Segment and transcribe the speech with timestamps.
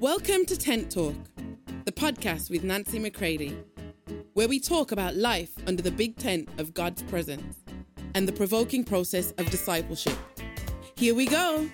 [0.00, 1.16] Welcome to Tent Talk,
[1.84, 3.58] the podcast with Nancy McCready,
[4.34, 7.56] where we talk about life under the big tent of God's presence
[8.14, 10.16] and the provoking process of discipleship.
[10.94, 11.68] Here we go.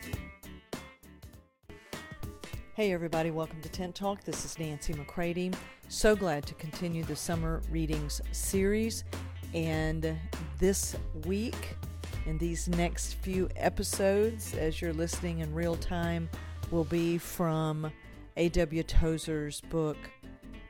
[2.73, 4.25] Hey, everybody, welcome to Tent Talk.
[4.25, 5.51] This is Nancy McCready.
[5.89, 9.05] So glad to continue the summer readings series.
[9.53, 10.17] And
[10.59, 10.97] this
[11.27, 11.77] week,
[12.25, 16.31] in these next few episodes, as you're listening in real time,
[16.71, 17.93] will be from
[18.37, 18.83] A.W.
[18.83, 19.97] Tozer's book,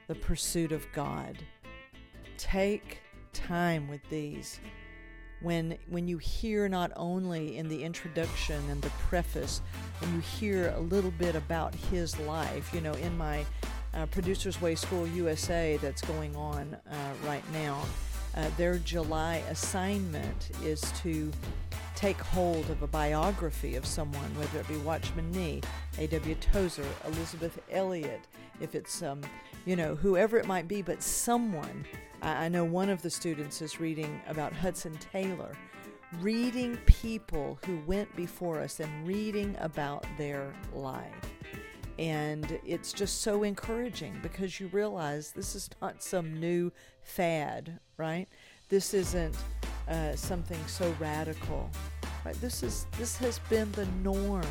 [0.07, 1.39] The Pursuit of God.
[2.37, 3.01] Take
[3.33, 4.61] time with these.
[5.41, 9.62] When, when you hear not only in the introduction and the preface,
[10.01, 13.47] when you hear a little bit about his life, you know, in my
[13.95, 16.95] uh, Producers Way School USA that's going on uh,
[17.27, 17.83] right now,
[18.37, 21.33] uh, their July assignment is to
[22.05, 25.62] take hold of a biography of someone, whether it be Watchman Nee,
[25.97, 26.35] A.W.
[26.35, 28.21] Tozer, Elisabeth Elliot,
[28.61, 29.23] if it's, um,
[29.65, 31.87] you know, whoever it might be, but someone.
[32.20, 35.56] I, I know one of the students is reading about Hudson Taylor,
[36.20, 41.33] reading people who went before us and reading about their life.
[41.98, 46.71] And it's just so encouraging because you realize this is not some new
[47.03, 48.28] fad, right?
[48.69, 49.34] This isn't
[49.89, 51.71] uh, something so radical.
[52.25, 52.34] Right?
[52.41, 54.47] This is this has been the norm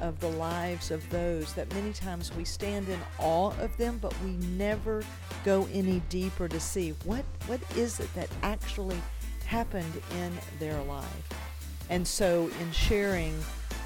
[0.00, 4.14] of the lives of those that many times we stand in awe of them, but
[4.24, 5.04] we never
[5.44, 9.00] go any deeper to see what what is it that actually
[9.44, 11.28] happened in their life.
[11.90, 13.34] And so, in sharing,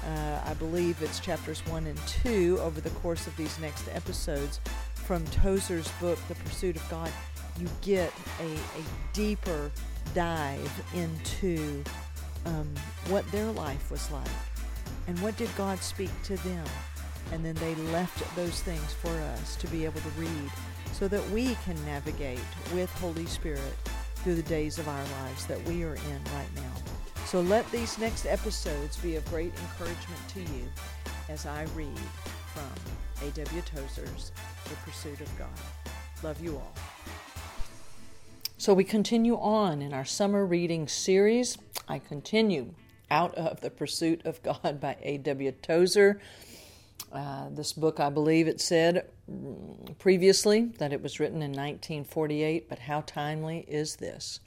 [0.05, 4.61] uh, I believe it's chapters one and two over the course of these next episodes
[4.93, 7.11] from Tozer's book, The Pursuit of God,
[7.59, 9.71] you get a, a deeper
[10.13, 11.83] dive into
[12.47, 12.67] um,
[13.09, 14.27] what their life was like
[15.07, 16.65] and what did God speak to them.
[17.31, 20.51] And then they left those things for us to be able to read
[20.93, 22.39] so that we can navigate
[22.73, 23.73] with Holy Spirit
[24.15, 26.71] through the days of our lives that we are in right now.
[27.25, 30.65] So let these next episodes be of great encouragement to you
[31.27, 31.99] as I read
[32.53, 33.61] from A.W.
[33.61, 34.31] Tozer's
[34.63, 35.49] The Pursuit of God.
[36.23, 36.73] Love you all.
[38.57, 41.57] So we continue on in our summer reading series.
[41.87, 42.73] I continue
[43.09, 45.51] out of The Pursuit of God by A.W.
[45.61, 46.19] Tozer.
[47.11, 49.07] Uh, this book, I believe it said
[49.97, 54.41] previously that it was written in 1948, but how timely is this?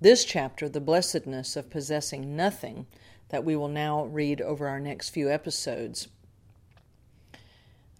[0.00, 2.86] This chapter, The Blessedness of Possessing Nothing,
[3.28, 6.08] that we will now read over our next few episodes,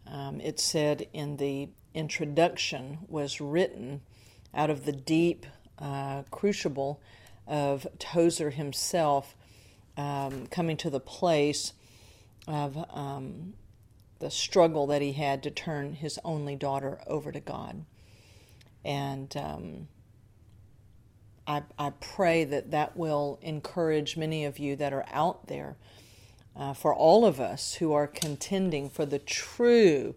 [0.07, 4.01] um, it said in the introduction, was written
[4.55, 5.47] out of the deep
[5.79, 7.01] uh, crucible
[7.47, 9.35] of Tozer himself
[9.97, 11.73] um, coming to the place
[12.47, 13.55] of um,
[14.19, 17.85] the struggle that he had to turn his only daughter over to God.
[18.85, 19.89] And um,
[21.47, 25.77] I, I pray that that will encourage many of you that are out there,
[26.57, 30.15] uh, for all of us who are contending for the true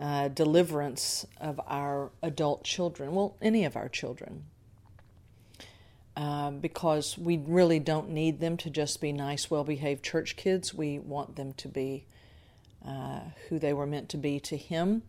[0.00, 4.44] uh, deliverance of our adult children, well, any of our children.
[6.16, 10.72] Uh, because we really don't need them to just be nice, well behaved church kids.
[10.72, 12.06] We want them to be
[12.86, 15.02] uh, who they were meant to be to Him.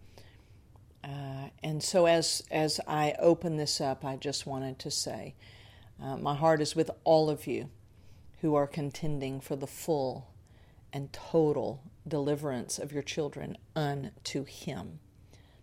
[1.05, 5.35] Uh, and so, as, as I open this up, I just wanted to say
[6.03, 7.69] uh, my heart is with all of you
[8.41, 10.27] who are contending for the full
[10.91, 14.99] and total deliverance of your children unto Him,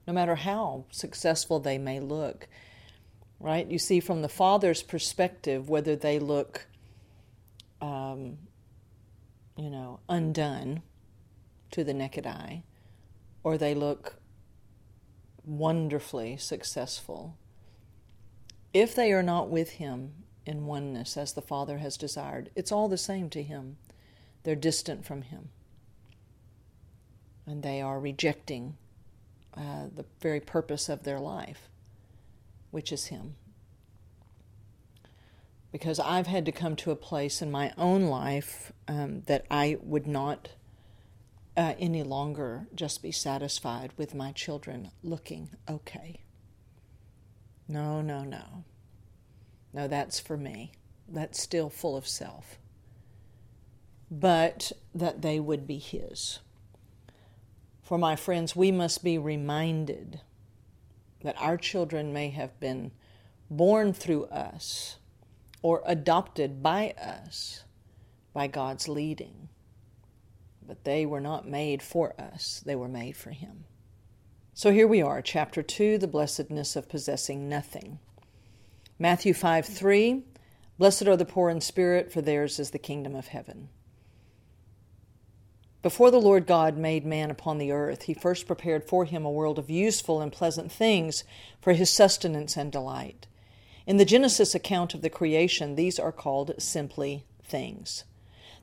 [0.06, 2.48] no matter how successful they may look.
[3.44, 3.70] Right?
[3.70, 6.66] You see, from the father's perspective, whether they look,
[7.82, 8.38] um,
[9.54, 10.80] you know, undone
[11.72, 12.62] to the naked eye,
[13.42, 14.14] or they look
[15.44, 17.36] wonderfully successful.
[18.72, 20.14] If they are not with Him
[20.46, 23.76] in oneness as the Father has desired, it's all the same to Him.
[24.44, 25.50] They're distant from Him.
[27.44, 28.78] And they are rejecting
[29.54, 31.68] uh, the very purpose of their life,
[32.74, 33.36] which is Him.
[35.70, 39.78] Because I've had to come to a place in my own life um, that I
[39.80, 40.48] would not
[41.56, 46.18] uh, any longer just be satisfied with my children looking okay.
[47.68, 48.64] No, no, no.
[49.72, 50.72] No, that's for me.
[51.08, 52.58] That's still full of self.
[54.10, 56.40] But that they would be His.
[57.82, 60.22] For my friends, we must be reminded
[61.24, 62.92] that our children may have been
[63.50, 64.98] born through us
[65.62, 67.64] or adopted by us
[68.32, 69.48] by God's leading
[70.66, 73.64] but they were not made for us, they were made for Him.
[74.54, 77.98] So here we are, chapter 2, the blessedness of possessing nothing.
[78.98, 80.22] Matthew 5 3,
[80.78, 83.68] blessed are the poor in spirit, for theirs is the kingdom of heaven.
[85.84, 89.30] Before the Lord God made man upon the earth, he first prepared for him a
[89.30, 91.24] world of useful and pleasant things
[91.60, 93.26] for his sustenance and delight.
[93.86, 98.04] In the Genesis account of the creation, these are called simply things.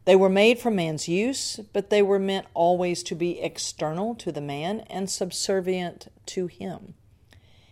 [0.06, 4.32] They were made for man's use, but they were meant always to be external to
[4.32, 6.96] the man and subservient to him.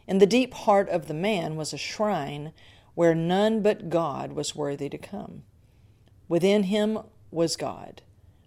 [0.06, 2.54] In the deep heart of the man was a shrine
[2.94, 5.42] where none but God was worthy to come.
[6.28, 7.00] Within him
[7.32, 8.04] was God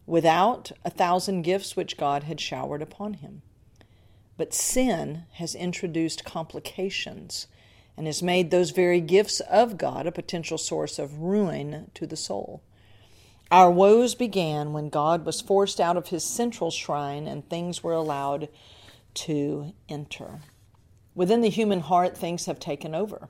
[0.06, 3.42] without a thousand gifts which God had showered upon him.
[4.36, 7.46] But sin has introduced complications
[7.96, 12.16] and has made those very gifts of God a potential source of ruin to the
[12.16, 12.62] soul.
[13.50, 17.92] Our woes began when God was forced out of his central shrine and things were
[17.92, 18.48] allowed
[19.14, 20.40] to enter.
[21.14, 23.28] Within the human heart, things have taken over.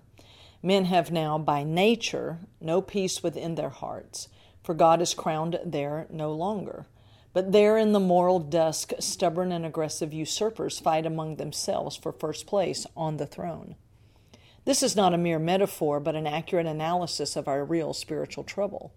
[0.62, 4.28] Men have now, by nature, no peace within their hearts
[4.62, 6.86] for God is crowned there no longer.
[7.32, 12.46] But there in the moral dusk, stubborn and aggressive usurpers fight among themselves for first
[12.46, 13.76] place on the throne.
[14.64, 18.92] This is not a mere metaphor, but an accurate analysis of our real spiritual trouble.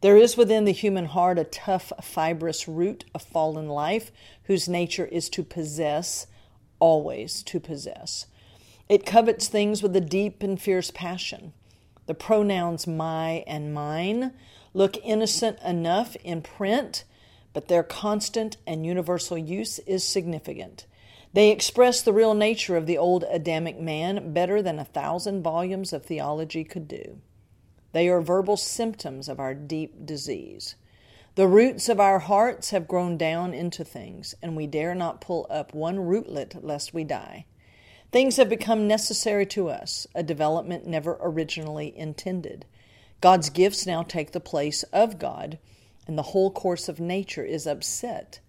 [0.00, 4.10] There is within the human heart a tough, fibrous root of fallen life
[4.44, 6.26] whose nature is to possess,
[6.78, 8.26] always to possess.
[8.88, 11.52] It covets things with a deep and fierce passion.
[12.10, 14.32] The pronouns my and mine
[14.74, 17.04] look innocent enough in print,
[17.52, 20.86] but their constant and universal use is significant.
[21.34, 25.92] They express the real nature of the old Adamic man better than a thousand volumes
[25.92, 27.20] of theology could do.
[27.92, 30.74] They are verbal symptoms of our deep disease.
[31.36, 35.46] The roots of our hearts have grown down into things, and we dare not pull
[35.48, 37.46] up one rootlet lest we die.
[38.12, 42.64] Things have become necessary to us, a development never originally intended.
[43.20, 45.58] God's gifts now take the place of God,
[46.06, 48.40] and the whole course of nature is upset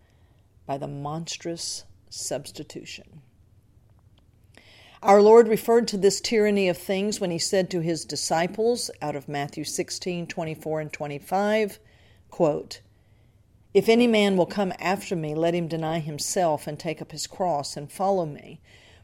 [0.65, 3.21] by the monstrous substitution.
[5.03, 9.15] Our Lord referred to this tyranny of things when he said to his disciples out
[9.15, 11.79] of Matthew 16, 24, and 25,
[12.29, 12.81] quote,
[13.73, 17.27] If any man will come after me, let him deny himself and take up his
[17.27, 18.59] cross and follow me.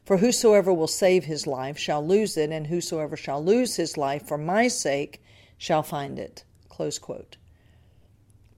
[0.08, 4.22] For whosoever will save his life shall lose it, and whosoever shall lose his life
[4.26, 5.20] for my sake
[5.58, 6.44] shall find it.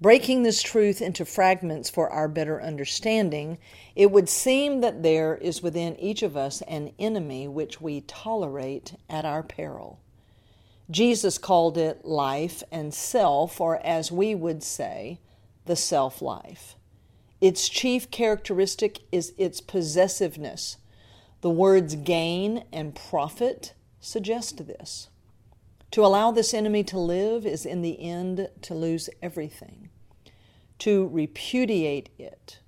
[0.01, 3.59] Breaking this truth into fragments for our better understanding,
[3.97, 8.95] it would seem that there is within each of us an enemy which we tolerate
[9.09, 9.99] at our peril.
[10.89, 15.19] Jesus called it life and self, or as we would say,
[15.65, 16.77] the self life.
[17.41, 20.77] Its chief characteristic is its possessiveness.
[21.41, 25.09] The words gain and profit suggest this.
[25.93, 29.89] To allow this enemy to live is in the end to lose everything.
[30.81, 32.61] To repudiate it,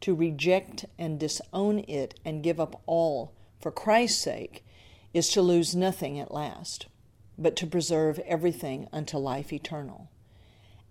[0.00, 4.64] to reject and disown it and give up all for Christ's sake,
[5.14, 6.86] is to lose nothing at last,
[7.38, 10.10] but to preserve everything unto life eternal.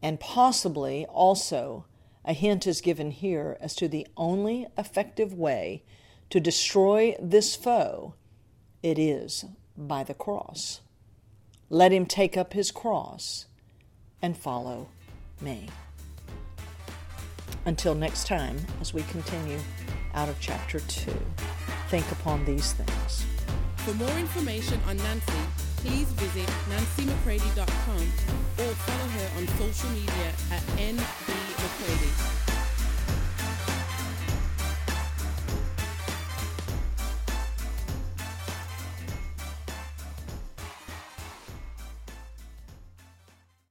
[0.02, 1.86] And possibly also
[2.26, 5.84] a hint is given here as to the only effective way
[6.30, 8.14] to destroy this foe
[8.82, 9.46] it is
[9.78, 10.82] by the cross.
[11.70, 13.46] Let him take up his cross
[14.22, 14.88] and follow
[15.42, 15.70] me.
[17.66, 19.60] Until next time, as we continue
[20.14, 21.12] out of chapter 2,
[21.90, 23.26] think upon these things.
[23.78, 25.34] For more information on Nancy,
[25.78, 28.02] please visit nancymccready.com
[28.60, 32.39] or follow her on social media at nbmccready.